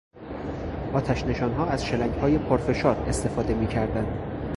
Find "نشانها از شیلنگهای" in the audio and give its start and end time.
1.23-2.37